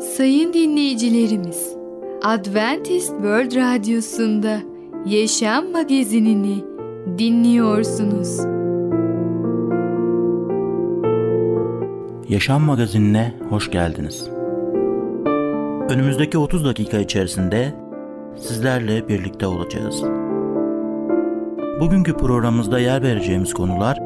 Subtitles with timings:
[0.00, 1.76] Sayın dinleyicilerimiz,
[2.22, 4.58] Adventist World Radyosu'nda
[5.06, 6.64] Yaşam Magazinini
[7.18, 8.38] dinliyorsunuz.
[12.28, 14.28] Yaşam Magazinine hoş geldiniz.
[15.90, 17.74] Önümüzdeki 30 dakika içerisinde
[18.36, 20.02] sizlerle birlikte olacağız.
[21.80, 24.05] Bugünkü programımızda yer vereceğimiz konular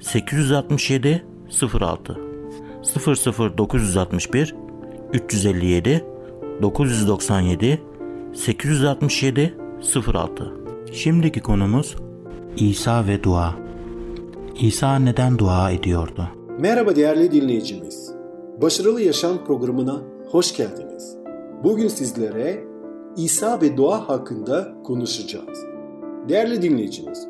[0.00, 1.24] 867
[1.80, 2.16] 06
[3.58, 4.54] 00961
[5.12, 6.04] 357
[6.62, 7.80] 997
[8.34, 9.54] 867
[10.06, 10.52] 06
[10.92, 11.96] Şimdiki konumuz
[12.56, 13.54] İsa ve dua.
[14.60, 16.28] İsa neden dua ediyordu?
[16.58, 18.12] Merhaba değerli dinleyicimiz.
[18.62, 21.16] Başarılı Yaşam programına hoş geldiniz.
[21.64, 22.64] Bugün sizlere
[23.16, 25.66] İsa ve dua hakkında konuşacağız.
[26.28, 27.28] Değerli dinleyicimiz,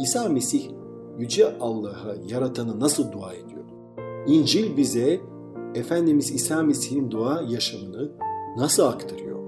[0.00, 0.81] İsa Mesih
[1.22, 3.64] Yüce Allah'a yaratanı nasıl dua ediyor?
[4.26, 5.20] İncil bize
[5.74, 8.12] Efendimiz İsa Mesih'in dua yaşamını
[8.56, 9.38] nasıl aktarıyor?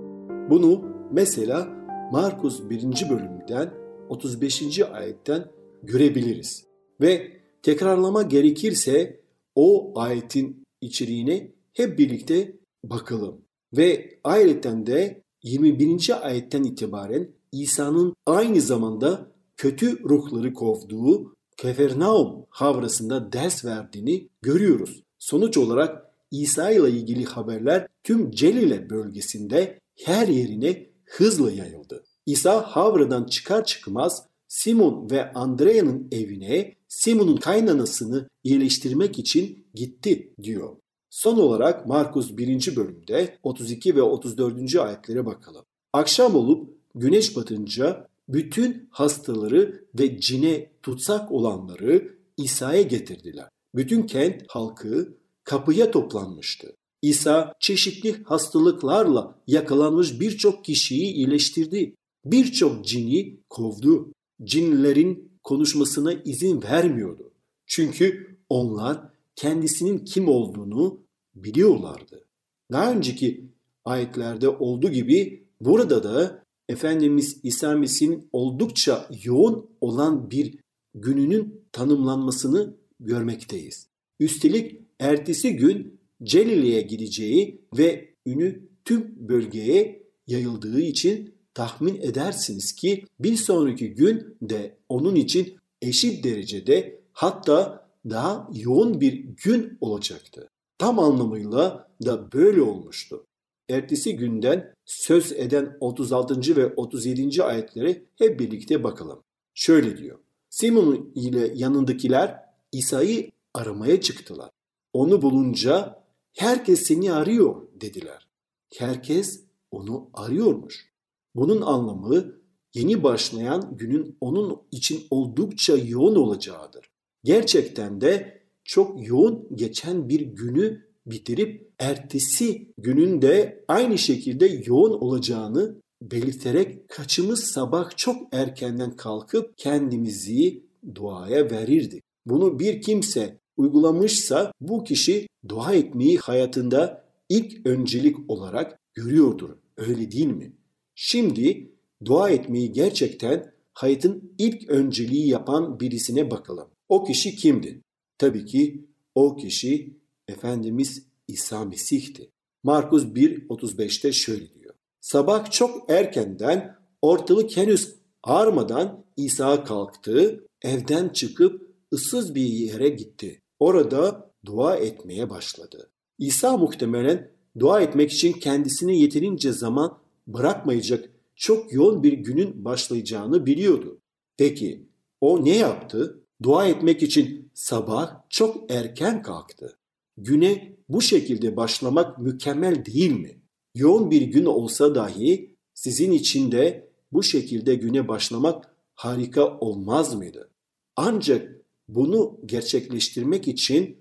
[0.50, 1.68] Bunu mesela
[2.12, 2.82] Markus 1.
[3.10, 3.74] bölümden
[4.08, 4.80] 35.
[4.92, 5.44] ayetten
[5.82, 6.66] görebiliriz.
[7.00, 7.30] Ve
[7.62, 9.20] tekrarlama gerekirse
[9.54, 13.40] o ayetin içeriğine hep birlikte bakalım.
[13.76, 16.26] Ve ayetten de 21.
[16.26, 25.02] ayetten itibaren İsa'nın aynı zamanda kötü ruhları kovduğu Kefernaum havrasında ders verdiğini görüyoruz.
[25.18, 32.04] Sonuç olarak İsa ile ilgili haberler tüm Celile bölgesinde her yerine hızla yayıldı.
[32.26, 40.76] İsa Havradan çıkar çıkmaz Simon ve Andrea'nın evine Simon'un kaynanasını iyileştirmek için gitti diyor.
[41.10, 42.76] Son olarak Markus 1.
[42.76, 44.76] bölümde 32 ve 34.
[44.76, 45.64] ayetlere bakalım.
[45.92, 53.48] Akşam olup güneş batınca bütün hastaları ve cine tutsak olanları İsa'ya getirdiler.
[53.74, 56.76] Bütün kent halkı kapıya toplanmıştı.
[57.02, 61.94] İsa çeşitli hastalıklarla yakalanmış birçok kişiyi iyileştirdi.
[62.24, 64.12] Birçok cini kovdu.
[64.44, 67.32] Cinlerin konuşmasına izin vermiyordu.
[67.66, 69.00] Çünkü onlar
[69.36, 71.00] kendisinin kim olduğunu
[71.34, 72.24] biliyorlardı.
[72.72, 73.44] Daha önceki
[73.84, 80.58] ayetlerde olduğu gibi burada da Efendimiz İsa Mesih'in oldukça yoğun olan bir
[80.94, 83.88] gününün tanımlanmasını görmekteyiz.
[84.20, 93.36] Üstelik ertesi gün Celile'ye gideceği ve ünü tüm bölgeye yayıldığı için tahmin edersiniz ki bir
[93.36, 100.48] sonraki gün de onun için eşit derecede hatta daha yoğun bir gün olacaktı.
[100.78, 103.24] Tam anlamıyla da böyle olmuştu.
[103.68, 106.56] Ertesi günden söz eden 36.
[106.56, 107.42] ve 37.
[107.42, 109.22] ayetlere hep birlikte bakalım.
[109.54, 110.18] Şöyle diyor.
[110.50, 112.40] Simon ile yanındakiler
[112.72, 114.50] İsa'yı aramaya çıktılar.
[114.92, 116.02] Onu bulunca
[116.32, 118.28] herkes seni arıyor dediler.
[118.76, 120.92] Herkes onu arıyormuş.
[121.34, 122.34] Bunun anlamı
[122.74, 126.90] yeni başlayan günün onun için oldukça yoğun olacağıdır.
[127.24, 135.76] Gerçekten de çok yoğun geçen bir günü bitirip ertesi günün de aynı şekilde yoğun olacağını
[136.02, 140.64] belirterek kaçımız sabah çok erkenden kalkıp kendimizi
[140.94, 142.02] duaya verirdik.
[142.26, 149.50] Bunu bir kimse uygulamışsa bu kişi dua etmeyi hayatında ilk öncelik olarak görüyordur.
[149.76, 150.52] Öyle değil mi?
[150.94, 151.72] Şimdi
[152.04, 156.68] dua etmeyi gerçekten hayatın ilk önceliği yapan birisine bakalım.
[156.88, 157.82] O kişi kimdi?
[158.18, 159.96] Tabii ki o kişi
[160.28, 162.30] Efendimiz İsa Mesih'ti.
[162.62, 164.74] Markus 1.35'te şöyle diyor.
[165.00, 173.42] Sabah çok erkenden ortalık henüz ağarmadan İsa kalktı, evden çıkıp ıssız bir yere gitti.
[173.58, 175.90] Orada dua etmeye başladı.
[176.18, 183.98] İsa muhtemelen dua etmek için kendisine yeterince zaman bırakmayacak çok yoğun bir günün başlayacağını biliyordu.
[184.36, 184.88] Peki
[185.20, 186.20] o ne yaptı?
[186.42, 189.78] Dua etmek için sabah çok erken kalktı.
[190.16, 193.42] Güne bu şekilde başlamak mükemmel değil mi?
[193.74, 200.50] Yoğun bir gün olsa dahi sizin için de bu şekilde güne başlamak harika olmaz mıydı?
[200.96, 203.98] Ancak bunu gerçekleştirmek için,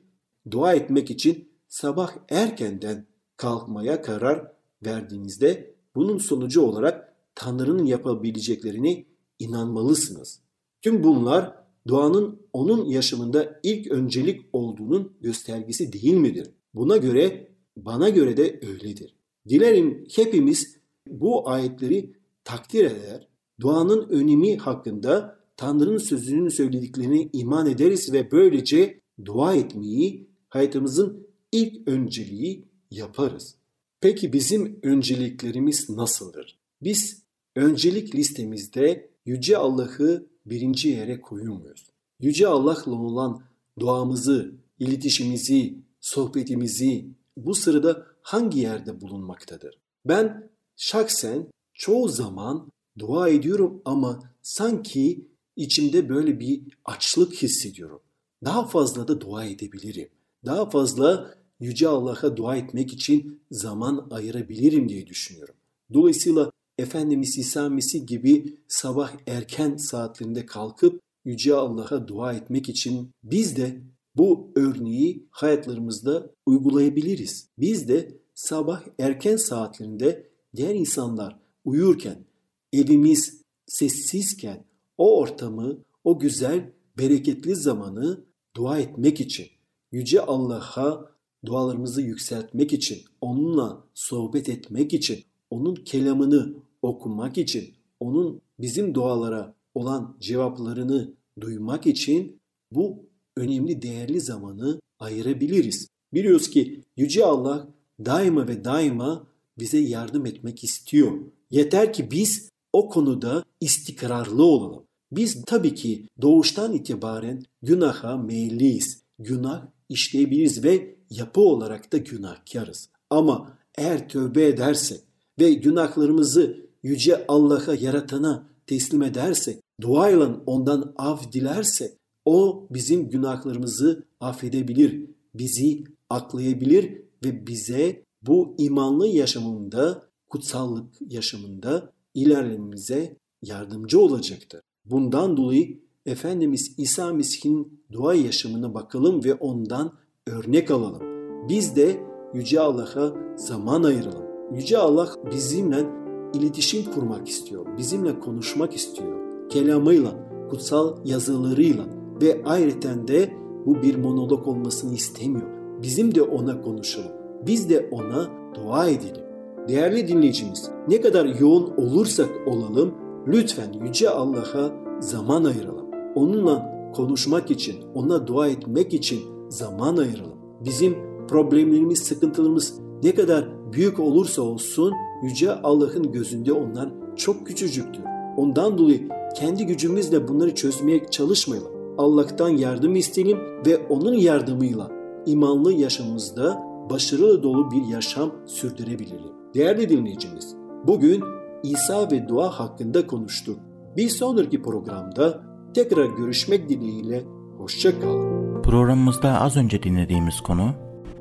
[0.52, 3.08] dua etmek için sabah erkenden
[3.38, 4.52] kalkmaya karar
[4.86, 9.06] verdiğinizde bunun sonucu olarak Tanrı'nın yapabileceklerini
[9.40, 10.40] inanmalısınız.
[10.82, 16.48] Tüm bunlar duanın onun yaşamında ilk öncelik olduğunun göstergesi değil midir?
[16.74, 17.48] Buna göre
[17.78, 19.16] bana göre de öyledir.
[19.50, 20.78] Dilerim hepimiz
[21.08, 22.14] bu ayetleri
[22.44, 23.28] takdir eder,
[23.60, 32.66] duanın önemi hakkında Tanrı'nın sözünün söylediklerine iman ederiz ve böylece dua etmeyi hayatımızın ilk önceliği
[32.92, 33.56] yaparız.
[34.02, 36.60] Peki bizim önceliklerimiz nasıldır?
[36.82, 37.24] Biz
[37.56, 41.90] öncelik listemizde Yüce Allah'ı birinci yere koyuyor muyuz?
[42.20, 43.44] Yüce Allah'la olan
[43.80, 47.06] duamızı, iletişimimizi, sohbetimizi
[47.38, 49.80] bu sırada hangi yerde bulunmaktadır?
[50.06, 58.02] Ben şahsen çoğu zaman dua ediyorum ama sanki içimde böyle bir açlık hissediyorum.
[58.46, 60.10] Daha fazla da dua edebilirim.
[60.46, 65.56] Daha fazla Yüce Allah'a dua etmek için zaman ayırabilirim diye düşünüyorum.
[65.94, 73.58] Dolayısıyla Efendimiz İsa Mesih gibi sabah erken saatlerinde kalkıp Yüce Allah'a dua etmek için biz
[73.58, 73.82] de
[74.16, 77.48] bu örneği hayatlarımızda uygulayabiliriz.
[77.58, 82.26] Biz de sabah erken saatlerinde diğer insanlar uyurken,
[82.74, 84.66] evimiz sessizken
[84.98, 89.48] o ortamı, o güzel, bereketli zamanı dua etmek için,
[89.92, 91.12] Yüce Allah'a
[91.46, 95.24] dualarımızı yükseltmek için, onunla sohbet etmek için,
[95.54, 102.40] onun kelamını okumak için, onun bizim dualara olan cevaplarını duymak için
[102.72, 103.06] bu
[103.38, 105.88] önemli değerli zamanı ayırabiliriz.
[106.14, 107.68] Biliyoruz ki Yüce Allah
[108.06, 109.28] daima ve daima
[109.60, 111.12] bize yardım etmek istiyor.
[111.52, 114.84] Yeter ki biz o konuda istikrarlı olalım.
[115.12, 119.04] Biz tabii ki doğuştan itibaren günaha meyilliyiz.
[119.20, 122.90] Günah işleyebiliriz ve yapı olarak da günahkarız.
[123.10, 125.02] Ama eğer tövbe edersek
[125.40, 131.92] ve günahlarımızı yüce Allah'a yaratana teslim edersek, duayla ondan af dilersek,
[132.26, 144.00] o bizim günahlarımızı affedebilir, bizi aklayabilir ve bize bu imanlı yaşamında, kutsallık yaşamında ilerlememize yardımcı
[144.00, 144.62] olacaktır.
[144.86, 149.94] Bundan dolayı Efendimiz İsa Mesih'in dua yaşamına bakalım ve ondan
[150.28, 151.02] örnek alalım.
[151.50, 152.04] Biz de
[152.34, 154.23] Yüce Allah'a zaman ayıralım.
[154.52, 155.86] Yüce Allah bizimle
[156.34, 157.66] iletişim kurmak istiyor.
[157.78, 159.50] Bizimle konuşmak istiyor.
[159.50, 160.12] Kelamıyla,
[160.50, 161.84] kutsal yazılarıyla
[162.22, 163.34] ve ayrıca de
[163.66, 165.48] bu bir monolog olmasını istemiyor.
[165.82, 167.12] Bizim de ona konuşalım.
[167.46, 169.24] Biz de ona dua edelim.
[169.68, 172.94] Değerli dinleyicimiz, ne kadar yoğun olursak olalım,
[173.28, 175.86] lütfen Yüce Allah'a zaman ayıralım.
[176.16, 179.20] Onunla konuşmak için, ona dua etmek için
[179.50, 180.38] zaman ayıralım.
[180.66, 180.96] Bizim
[181.28, 184.94] problemlerimiz, sıkıntılarımız ne kadar büyük olursa olsun
[185.24, 188.04] Yüce Allah'ın gözünde onlar çok küçücüktür.
[188.38, 191.72] Ondan dolayı kendi gücümüzle bunları çözmeye çalışmayalım.
[191.98, 194.92] Allah'tan yardım isteyelim ve onun yardımıyla
[195.26, 199.32] imanlı yaşamımızda başarılı dolu bir yaşam sürdürebilelim.
[199.54, 200.56] Değerli dinleyicimiz,
[200.88, 201.24] bugün
[201.64, 203.60] İsa ve dua hakkında konuştuk.
[203.98, 205.44] Bir sonraki programda
[205.74, 207.24] tekrar görüşmek dileğiyle
[207.58, 208.62] hoşça kalın.
[208.62, 210.72] Programımızda az önce dinlediğimiz konu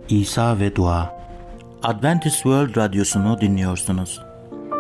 [0.09, 1.22] İsa ve dua.
[1.83, 4.21] Adventist World Radyosu'nu dinliyorsunuz.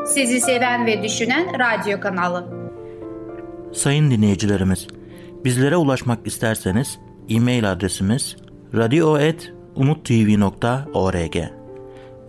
[0.06, 2.46] Sizi seven ve düşünen radyo kanalı.
[3.72, 4.86] Sayın dinleyicilerimiz,
[5.44, 8.36] bizlere ulaşmak isterseniz e-mail adresimiz
[8.74, 11.36] radio.umutv.org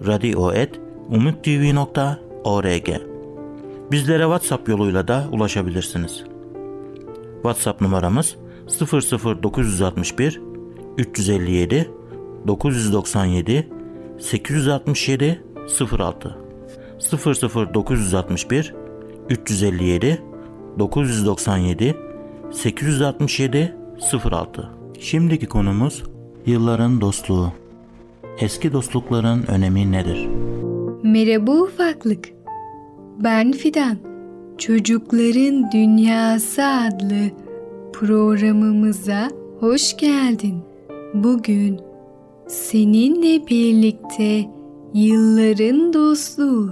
[0.08, 2.90] radio.umutv.org
[3.92, 6.24] Bizlere WhatsApp yoluyla da ulaşabilirsiniz.
[7.34, 8.36] WhatsApp numaramız
[8.82, 10.42] 00961
[10.98, 11.90] 357
[12.48, 13.73] 997
[14.20, 15.44] 867
[16.00, 16.38] 06
[17.74, 18.74] 00961
[19.30, 20.22] 357
[20.80, 21.96] 997
[22.52, 23.76] 867
[24.26, 26.04] 06 Şimdiki konumuz
[26.46, 27.54] yılların dostluğu.
[28.40, 30.28] Eski dostlukların önemi nedir?
[31.04, 32.30] Merhaba ufaklık.
[33.24, 33.98] Ben Fidan.
[34.58, 37.32] Çocukların Dünyası adlı
[37.94, 39.30] programımıza
[39.60, 40.64] hoş geldin.
[41.14, 41.80] Bugün
[42.54, 44.46] seninle birlikte
[44.94, 46.70] Yılların Dostluğu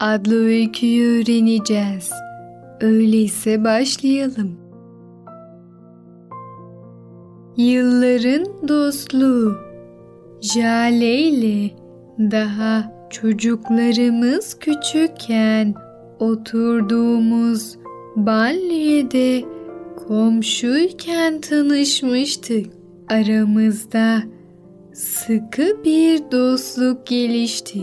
[0.00, 2.10] adlı öyküyü öğreneceğiz.
[2.80, 4.56] Öyleyse başlayalım.
[7.56, 9.56] Yılların Dostluğu
[10.40, 11.70] Jale ile
[12.18, 15.74] daha çocuklarımız küçükken
[16.18, 17.76] oturduğumuz
[18.16, 19.44] Balliye'de
[19.96, 22.66] komşuyken tanışmıştık.
[23.08, 24.33] Aramızda
[24.94, 27.80] sıkı bir dostluk gelişti.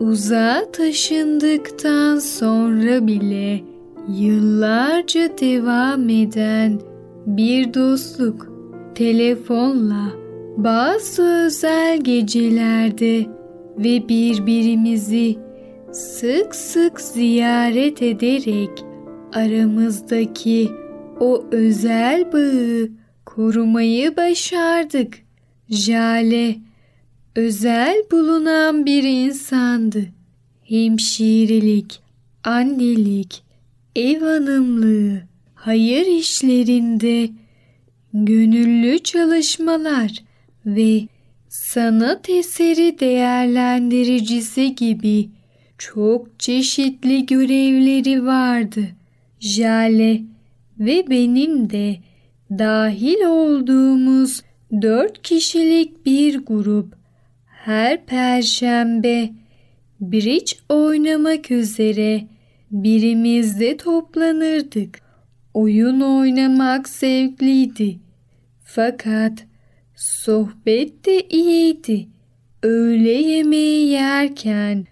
[0.00, 3.60] Uzağa taşındıktan sonra bile
[4.08, 6.80] yıllarca devam eden
[7.26, 8.52] bir dostluk
[8.94, 10.12] telefonla
[10.56, 13.26] bazı özel gecelerde
[13.78, 15.36] ve birbirimizi
[15.92, 18.84] sık sık ziyaret ederek
[19.32, 20.70] aramızdaki
[21.20, 22.88] o özel bağı
[23.26, 25.29] korumayı başardık.
[25.70, 26.56] Jale
[27.36, 30.06] özel bulunan bir insandı.
[30.62, 32.00] Hemşirelik,
[32.44, 33.42] annelik,
[33.96, 35.22] ev hanımlığı,
[35.54, 37.30] hayır işlerinde
[38.14, 40.10] gönüllü çalışmalar
[40.66, 41.02] ve
[41.48, 45.28] sanat eseri değerlendiricisi gibi
[45.78, 48.88] çok çeşitli görevleri vardı.
[49.40, 50.22] Jale
[50.78, 51.96] ve benim de
[52.50, 56.94] dahil olduğumuz dört kişilik bir grup
[57.46, 59.30] her perşembe
[60.00, 62.26] bridge oynamak üzere
[62.70, 65.00] birimizde toplanırdık.
[65.54, 67.98] Oyun oynamak zevkliydi.
[68.64, 69.32] Fakat
[69.96, 72.08] sohbet de iyiydi.
[72.62, 74.86] Öğle yemeği yerken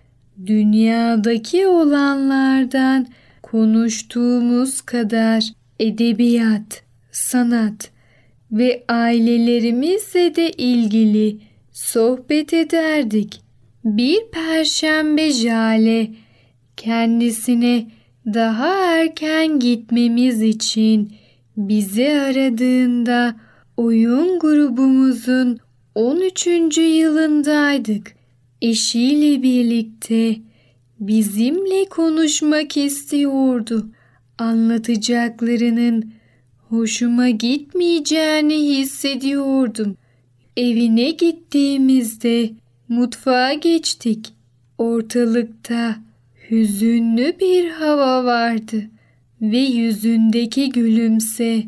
[0.46, 3.06] dünyadaki olanlardan
[3.42, 6.82] konuştuğumuz kadar edebiyat,
[7.12, 7.90] sanat
[8.52, 11.38] ve ailelerimizle de ilgili
[11.72, 13.40] sohbet ederdik.
[13.84, 16.10] Bir perşembe jale
[16.76, 17.86] kendisine
[18.26, 21.12] daha erken gitmemiz için
[21.56, 23.36] bizi aradığında
[23.76, 25.58] oyun grubumuzun
[25.94, 26.46] 13.
[26.78, 28.14] yılındaydık.
[28.62, 30.36] Eşiyle birlikte
[31.00, 33.90] bizimle konuşmak istiyordu.
[34.38, 36.12] Anlatacaklarının
[36.70, 39.96] hoşuma gitmeyeceğini hissediyordum.
[40.56, 42.50] Evine gittiğimizde
[42.88, 44.34] mutfağa geçtik.
[44.78, 45.96] Ortalıkta
[46.50, 48.82] hüzünlü bir hava vardı
[49.42, 51.62] ve yüzündeki gülümse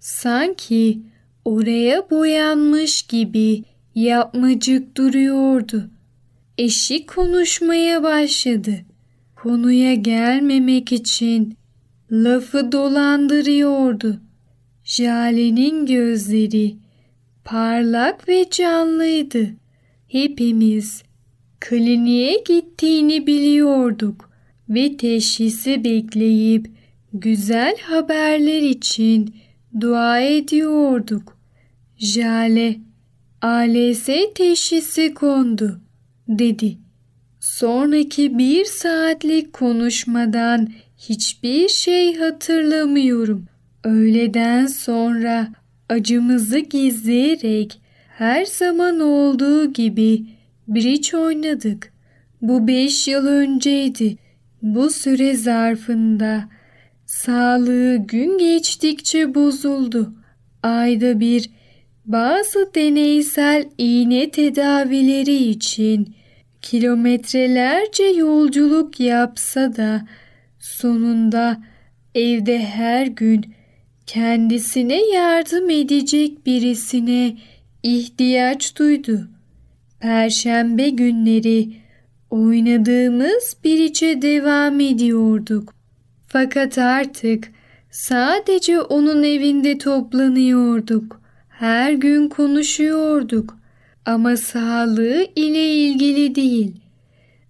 [0.00, 0.98] sanki
[1.44, 3.62] oraya boyanmış gibi
[3.94, 5.90] yapmacık duruyordu.
[6.58, 8.74] Eşi konuşmaya başladı.
[9.36, 11.56] Konuya gelmemek için
[12.10, 14.20] lafı dolandırıyordu.
[14.86, 16.76] Jale'nin gözleri
[17.44, 19.48] parlak ve canlıydı.
[20.08, 21.02] Hepimiz
[21.60, 24.30] kliniğe gittiğini biliyorduk
[24.68, 26.66] ve teşhisi bekleyip
[27.12, 29.34] güzel haberler için
[29.80, 31.38] dua ediyorduk.
[31.98, 32.76] Jale,
[33.42, 35.80] ALS teşhisi kondu,
[36.28, 36.78] dedi.
[37.40, 43.46] Sonraki bir saatlik konuşmadan hiçbir şey hatırlamıyorum.
[43.86, 45.48] Öğleden sonra
[45.88, 50.26] acımızı gizleyerek her zaman olduğu gibi
[50.68, 51.92] bridge oynadık.
[52.42, 54.16] Bu beş yıl önceydi.
[54.62, 56.48] Bu süre zarfında
[57.06, 60.14] sağlığı gün geçtikçe bozuldu.
[60.62, 61.50] Ayda bir
[62.06, 66.14] bazı deneysel iğne tedavileri için
[66.62, 70.08] kilometrelerce yolculuk yapsa da
[70.58, 71.62] sonunda
[72.14, 73.55] evde her gün
[74.06, 77.36] kendisine yardım edecek birisine
[77.82, 79.28] ihtiyaç duydu.
[80.00, 81.68] Perşembe günleri
[82.30, 85.74] oynadığımız bir içe devam ediyorduk.
[86.26, 87.48] Fakat artık
[87.90, 91.20] sadece onun evinde toplanıyorduk.
[91.48, 93.58] Her gün konuşuyorduk
[94.04, 96.76] ama sağlığı ile ilgili değil.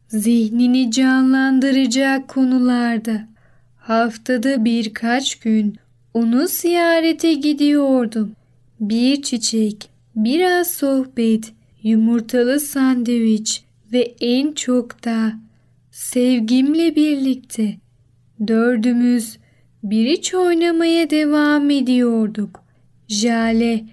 [0.09, 3.29] Zihnini canlandıracak konularda.
[3.77, 5.79] Haftada birkaç gün
[6.17, 8.33] onu ziyarete gidiyordum.
[8.81, 15.33] Bir çiçek, biraz sohbet, yumurtalı sandviç ve en çok da
[15.91, 17.77] sevgimle birlikte
[18.49, 19.39] dördümüz
[19.83, 22.65] biriç oynamaya devam ediyorduk.
[23.09, 23.85] Jale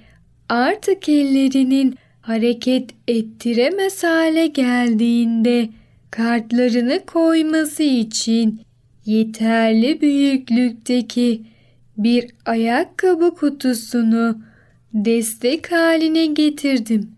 [0.50, 5.70] artık ellerinin hareket ettiremez hale geldiğinde
[6.12, 8.62] kartlarını koyması için
[9.06, 11.53] yeterli büyüklükteki
[11.98, 14.42] bir ayakkabı kutusunu
[14.94, 17.12] destek haline getirdim.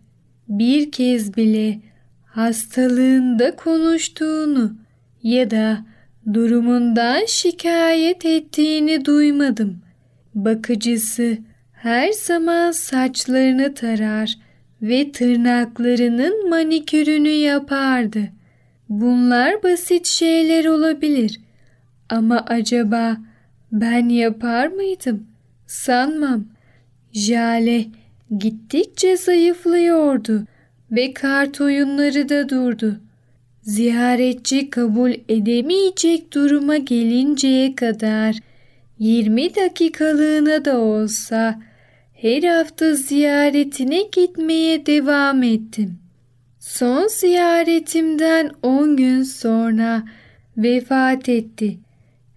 [0.48, 1.79] Bir kez bile
[2.25, 4.75] hastalığında konuştuğunu
[5.24, 5.86] ya da
[6.34, 9.82] durumundan şikayet ettiğini duymadım.
[10.36, 11.38] Bakıcısı
[11.74, 14.38] her zaman saçlarını tarar
[14.82, 18.20] ve tırnaklarının manikürünü yapardı.
[18.89, 21.39] Bunlar basit şeyler olabilir.
[22.10, 23.17] Ama acaba
[23.82, 25.27] ben yapar mıydım?
[25.67, 26.46] Sanmam.
[27.13, 27.86] Jale
[28.38, 30.46] gittikçe zayıflıyordu
[30.91, 33.00] ve kart oyunları da durdu.
[33.62, 38.36] Ziyaretçi kabul edemeyecek duruma gelinceye kadar
[39.00, 41.62] 20 dakikalığına da olsa
[42.13, 46.00] her hafta ziyaretine gitmeye devam ettim.
[46.60, 50.03] Son ziyaretimden 10 gün sonra
[50.58, 51.85] vefat etti.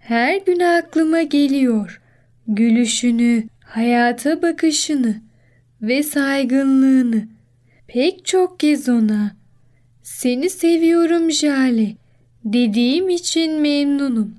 [0.08, 2.00] Her gün aklıma geliyor.
[2.46, 5.16] Gülüşünü, hayata bakışını
[5.82, 7.28] ve saygınlığını.
[7.88, 9.36] Pek çok kez ona
[10.02, 11.96] seni seviyorum Jale
[12.44, 14.34] dediğim için memnunum.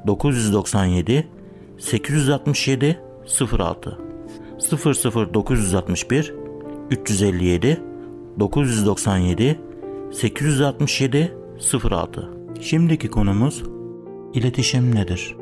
[0.06, 1.28] 997
[1.78, 3.00] 867
[3.58, 3.98] 06
[5.34, 6.34] 00961
[6.90, 7.80] 357
[8.40, 9.60] 997
[10.12, 11.34] 867
[11.90, 13.62] 06 Şimdiki konumuz
[14.34, 15.36] iletişim nedir?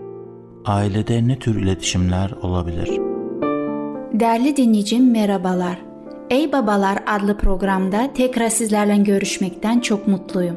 [0.65, 2.89] Ailede ne tür iletişimler olabilir?
[4.13, 5.88] Değerli dinleyicim merhabalar.
[6.31, 10.57] Ey Babalar adlı programda tekrar sizlerle görüşmekten çok mutluyum.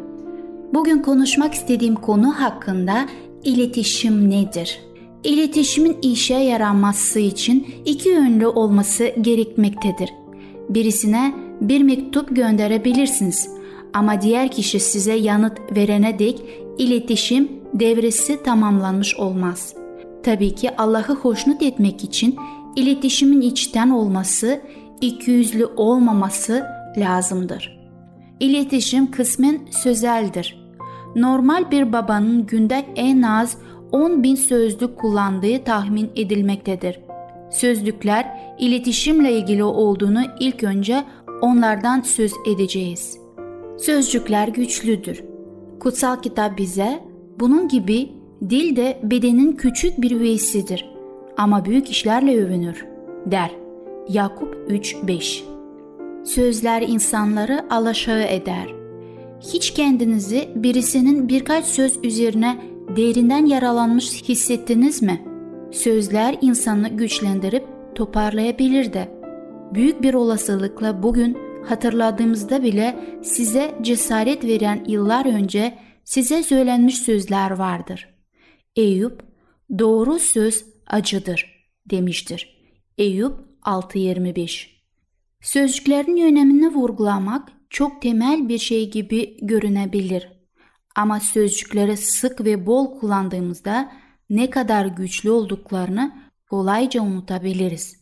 [0.73, 3.05] Bugün konuşmak istediğim konu hakkında
[3.43, 4.81] iletişim nedir?
[5.23, 10.09] İletişimin işe yaranması için iki yönlü olması gerekmektedir.
[10.69, 13.49] Birisine bir mektup gönderebilirsiniz
[13.93, 16.41] ama diğer kişi size yanıt verene dek
[16.77, 19.75] iletişim devresi tamamlanmış olmaz.
[20.23, 22.35] Tabii ki Allah'ı hoşnut etmek için
[22.75, 24.61] iletişimin içten olması,
[25.01, 26.65] ikiyüzlü olmaması
[26.97, 27.81] lazımdır.
[28.39, 30.61] İletişim kısmen sözeldir.
[31.15, 33.57] Normal bir babanın günde en az
[33.91, 36.99] 10 bin sözlük kullandığı tahmin edilmektedir.
[37.51, 41.03] Sözlükler iletişimle ilgili olduğunu ilk önce
[41.41, 43.17] onlardan söz edeceğiz.
[43.77, 45.23] Sözcükler güçlüdür.
[45.79, 47.03] Kutsal kitap bize
[47.39, 48.11] bunun gibi
[48.49, 50.91] dil de bedenin küçük bir üyesidir
[51.37, 52.85] ama büyük işlerle övünür
[53.25, 53.60] der.
[54.09, 55.43] Yakup 3:5
[56.25, 58.67] Sözler insanları alaşağı eder.
[59.53, 62.61] Hiç kendinizi birisinin birkaç söz üzerine
[62.97, 65.21] derinden yaralanmış hissettiniz mi?
[65.71, 67.63] Sözler insanı güçlendirip
[67.95, 69.11] toparlayabilir de.
[69.73, 78.09] Büyük bir olasılıkla bugün hatırladığımızda bile size cesaret veren yıllar önce size söylenmiş sözler vardır.
[78.75, 79.21] Eyüp,
[79.79, 82.61] doğru söz acıdır demiştir.
[82.97, 84.67] Eyüp 6.25
[85.41, 90.31] Sözcüklerin önemini vurgulamak çok temel bir şey gibi görünebilir.
[90.95, 93.91] Ama sözcükleri sık ve bol kullandığımızda
[94.29, 96.15] ne kadar güçlü olduklarını
[96.49, 98.01] kolayca unutabiliriz.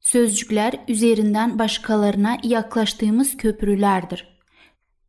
[0.00, 4.38] Sözcükler üzerinden başkalarına yaklaştığımız köprülerdir.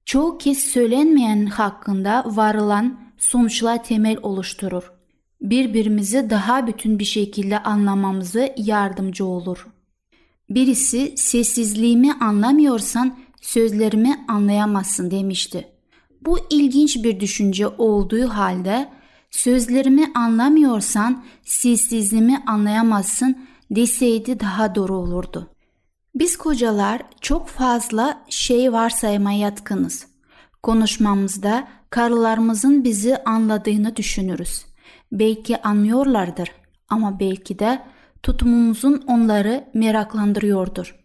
[0.06, 4.92] Çoğu kez söylenmeyen hakkında varılan sonuçlar temel oluşturur.
[5.42, 9.68] Birbirimizi daha bütün bir şekilde anlamamızı yardımcı olur.
[10.50, 15.68] Birisi sessizliğimi anlamıyorsan sözlerimi anlayamazsın demişti.
[16.22, 18.90] Bu ilginç bir düşünce olduğu halde
[19.32, 25.50] sözlerimi anlamıyorsan sessizliğimi anlayamazsın deseydi daha doğru olurdu.
[26.16, 30.08] Biz kocalar çok fazla şey varsaymaya yatkınız.
[30.64, 34.66] Konuşmamızda karılarımızın bizi anladığını düşünürüz.
[35.12, 36.52] Belki anlıyorlardır
[36.90, 37.82] ama belki de
[38.26, 40.96] tutumumuzun onları meraklandırıyordur.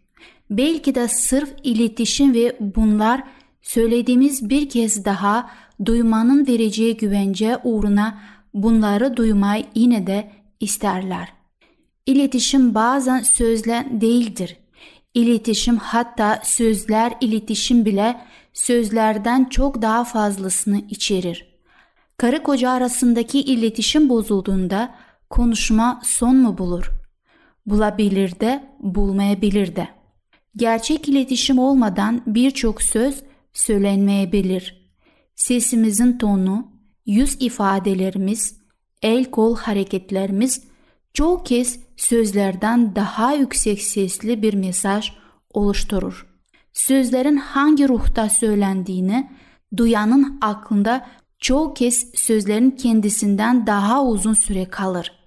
[0.50, 3.22] Belki de sırf iletişim ve bunlar
[3.62, 5.50] söylediğimiz bir kez daha
[5.84, 8.18] duymanın vereceği güvence uğruna
[8.54, 10.30] bunları duymayı yine de
[10.60, 11.32] isterler.
[12.06, 14.56] İletişim bazen sözle değildir.
[15.14, 18.20] İletişim hatta sözler iletişim bile
[18.52, 21.60] sözlerden çok daha fazlasını içerir.
[22.16, 24.94] Karı koca arasındaki iletişim bozulduğunda
[25.30, 26.99] konuşma son mu bulur?
[27.66, 29.88] Bulabilir de, bulmayabilir de.
[30.56, 34.92] Gerçek iletişim olmadan birçok söz söylenmeyebilir.
[35.34, 36.72] Sesimizin tonu,
[37.06, 38.60] yüz ifadelerimiz,
[39.02, 40.62] el kol hareketlerimiz
[41.14, 45.12] çoğu kez sözlerden daha yüksek sesli bir mesaj
[45.54, 46.26] oluşturur.
[46.72, 49.30] Sözlerin hangi ruhta söylendiğini
[49.76, 51.06] duyanın aklında
[51.38, 55.19] çoğu kez sözlerin kendisinden daha uzun süre kalır.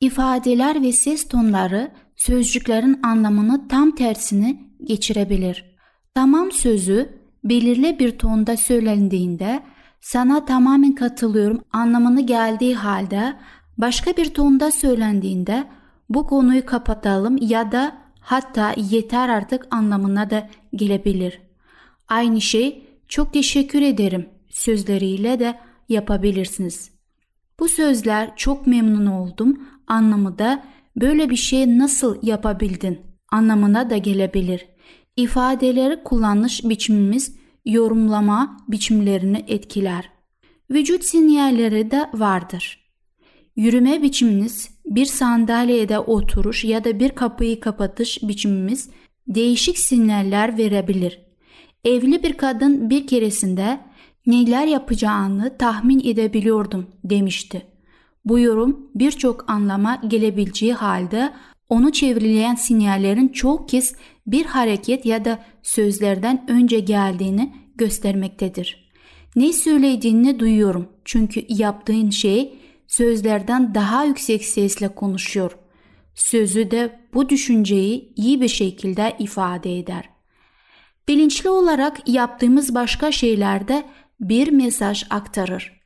[0.00, 5.78] İfadeler ve ses tonları sözcüklerin anlamını tam tersini geçirebilir.
[6.14, 9.62] Tamam sözü belirli bir tonda söylendiğinde
[10.00, 13.36] sana tamamen katılıyorum anlamını geldiği halde
[13.78, 15.64] başka bir tonda söylendiğinde
[16.08, 21.40] bu konuyu kapatalım ya da hatta yeter artık anlamına da gelebilir.
[22.08, 25.58] Aynı şey çok teşekkür ederim sözleriyle de
[25.88, 26.97] yapabilirsiniz.
[27.60, 30.64] Bu sözler çok memnun oldum anlamı da
[30.96, 34.66] böyle bir şey nasıl yapabildin anlamına da gelebilir.
[35.16, 40.10] İfadeleri kullanış biçimimiz yorumlama biçimlerini etkiler.
[40.70, 42.88] Vücut sinyalleri de vardır.
[43.56, 48.90] Yürüme biçiminiz, bir sandalyede oturuş ya da bir kapıyı kapatış biçimimiz
[49.28, 51.20] değişik sinyaller verebilir.
[51.84, 53.80] Evli bir kadın bir keresinde
[54.28, 57.66] neler yapacağını tahmin edebiliyordum demişti.
[58.24, 61.32] Bu yorum birçok anlama gelebileceği halde
[61.68, 63.94] onu çevreleyen sinyallerin çok kez
[64.26, 68.90] bir hareket ya da sözlerden önce geldiğini göstermektedir.
[69.36, 75.58] Ne söylediğini duyuyorum çünkü yaptığın şey sözlerden daha yüksek sesle konuşuyor.
[76.14, 80.08] Sözü de bu düşünceyi iyi bir şekilde ifade eder.
[81.08, 83.84] Bilinçli olarak yaptığımız başka şeylerde
[84.20, 85.80] bir mesaj aktarır.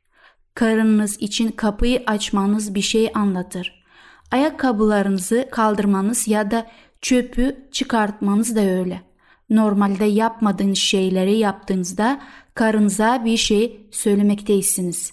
[0.55, 3.85] Karınız için kapıyı açmanız bir şey anlatır.
[4.31, 6.67] Ayakkabılarınızı kaldırmanız ya da
[7.01, 9.01] çöpü çıkartmanız da öyle.
[9.51, 12.21] Normalde yapmadığınız şeyleri yaptığınızda
[12.55, 15.13] karınıza bir şey söylemekteysiniz.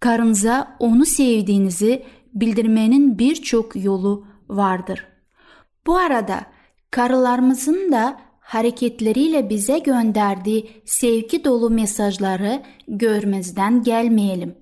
[0.00, 5.06] Karınıza onu sevdiğinizi bildirmenin birçok yolu vardır.
[5.86, 6.40] Bu arada
[6.90, 14.54] karılarımızın da hareketleriyle bize gönderdiği sevgi dolu mesajları görmezden gelmeyelim.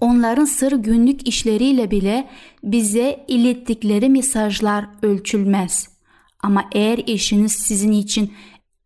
[0.00, 2.28] Onların sır günlük işleriyle bile
[2.64, 5.88] bize ilettikleri mesajlar ölçülmez.
[6.42, 8.32] Ama eğer eşiniz sizin için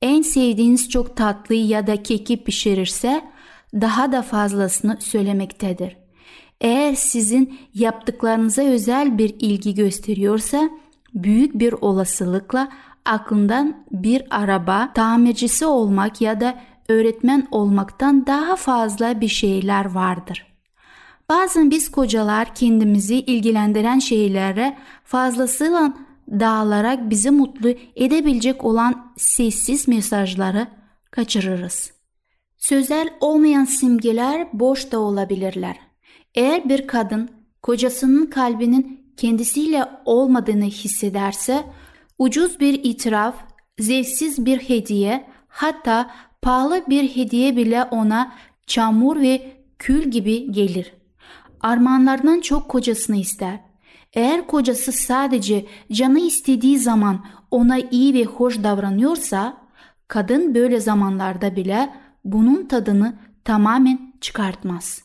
[0.03, 3.23] en sevdiğiniz çok tatlı ya da keki pişirirse
[3.75, 5.97] daha da fazlasını söylemektedir.
[6.61, 10.71] Eğer sizin yaptıklarınıza özel bir ilgi gösteriyorsa
[11.15, 12.69] büyük bir olasılıkla
[13.05, 20.47] aklından bir araba tamircisi olmak ya da öğretmen olmaktan daha fazla bir şeyler vardır.
[21.29, 25.93] Bazen biz kocalar kendimizi ilgilendiren şeylere fazlasıyla
[26.31, 30.67] dağılarak bizi mutlu edebilecek olan sessiz mesajları
[31.11, 31.93] kaçırırız.
[32.59, 35.77] Sözel olmayan simgeler boş da olabilirler.
[36.35, 37.31] Eğer bir kadın
[37.63, 41.65] kocasının kalbinin kendisiyle olmadığını hissederse
[42.21, 43.35] ucuz bir itiraf,
[43.79, 46.11] zevksiz bir hediye, hatta
[46.43, 48.33] pahalı bir hediye bile ona
[48.67, 50.93] çamur ve kül gibi gelir.
[51.61, 53.61] Armağanlardan çok kocasını ister.
[54.13, 59.57] Eğer kocası sadece canı istediği zaman ona iyi ve hoş davranıyorsa,
[60.09, 61.91] kadın böyle zamanlarda bile
[62.25, 65.03] bunun tadını tamamen çıkartmaz.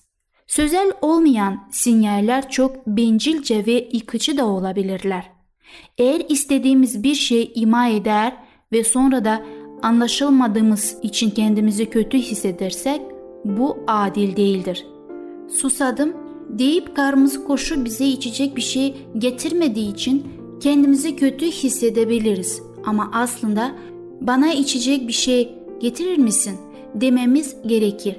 [0.47, 5.34] Sözel olmayan sinyaller çok bencilce ve yıkıcı da olabilirler.
[5.97, 8.33] Eğer istediğimiz bir şey ima eder
[8.71, 9.45] ve sonra da
[9.81, 13.01] anlaşılmadığımız için kendimizi kötü hissedersek
[13.45, 14.85] bu adil değildir.
[15.49, 16.13] Susadım
[16.49, 20.27] deyip karnımız koşu bize içecek bir şey getirmediği için
[20.59, 22.61] kendimizi kötü hissedebiliriz.
[22.85, 23.71] Ama aslında
[24.21, 26.57] bana içecek bir şey getirir misin
[26.95, 28.15] dememiz gerekir.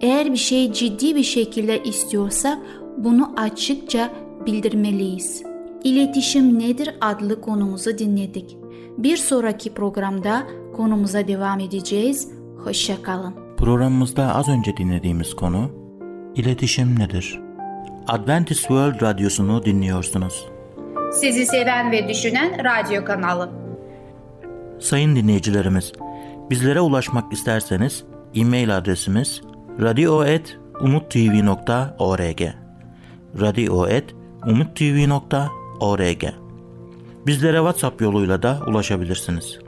[0.00, 2.58] Eğer bir şey ciddi bir şekilde istiyorsak
[2.98, 4.10] bunu açıkça
[4.46, 5.42] bildirmeliyiz.
[5.86, 8.56] İletişim nedir adlı konumuzu dinledik.
[8.98, 10.46] Bir sonraki programda
[10.76, 12.28] konumuza devam edeceğiz.
[12.64, 13.34] Hoşçakalın.
[13.56, 15.70] Programımızda az önce dinlediğimiz konu
[16.34, 17.40] iletişim nedir?
[18.08, 20.46] Adventist World Radyosu'nu dinliyorsunuz.
[21.12, 23.50] Sizi seven ve düşünen radyo kanalı.
[24.80, 25.92] Sayın dinleyicilerimiz,
[26.50, 29.40] bizlere ulaşmak isterseniz e-mail adresimiz
[29.80, 32.40] radio.umutv.org
[33.40, 35.65] radio.umutv.org
[37.26, 39.58] Bizlere WhatsApp yoluyla da ulaşabilirsiniz.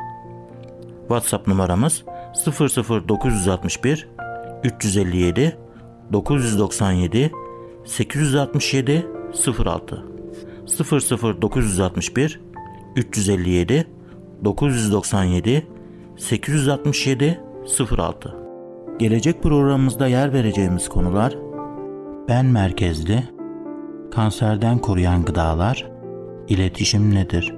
[1.08, 2.04] WhatsApp numaramız
[2.46, 4.08] 00961
[4.64, 5.56] 357
[6.12, 7.32] 997
[7.84, 9.06] 867
[9.64, 10.04] 06
[10.78, 12.40] 00961
[12.96, 13.86] 357
[14.44, 15.66] 997
[16.16, 17.40] 867
[17.96, 18.34] 06
[18.98, 21.36] Gelecek programımızda yer vereceğimiz konular
[22.28, 23.22] ben merkezli,
[24.10, 25.97] kanserden koruyan gıdalar,
[26.48, 27.54] iletişim nedir?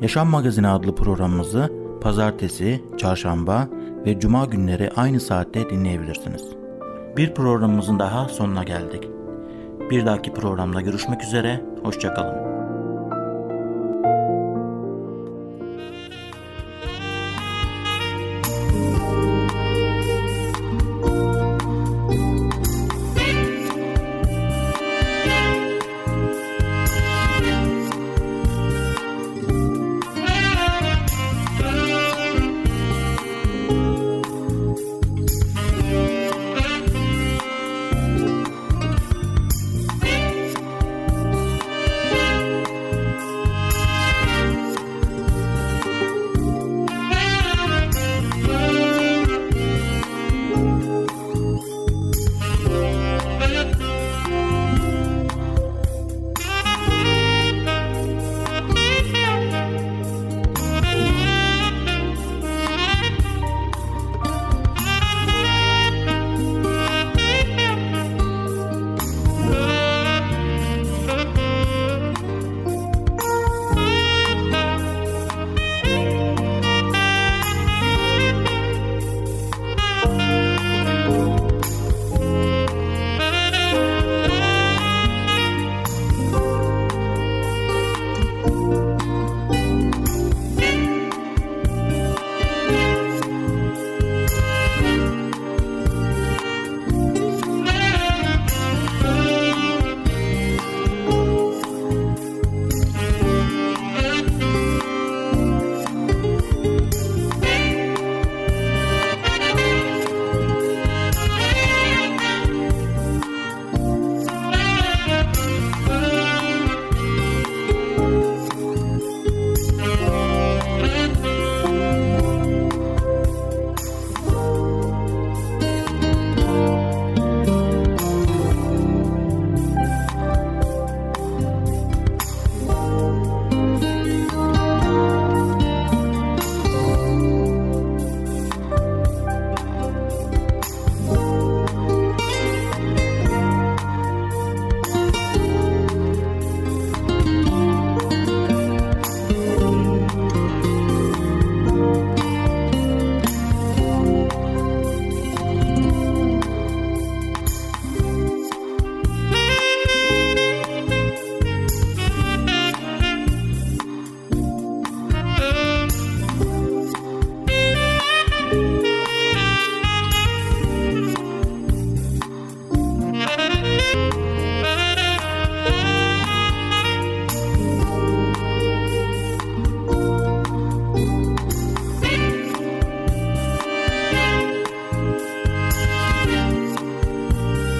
[0.00, 3.68] Yaşam Magazini adlı programımızı pazartesi, çarşamba
[4.06, 6.42] ve cuma günleri aynı saatte dinleyebilirsiniz.
[7.16, 9.08] Bir programımızın daha sonuna geldik.
[9.90, 12.43] Bir dahaki programda görüşmek üzere, hoşçakalın.